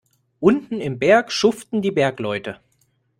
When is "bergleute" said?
1.91-2.59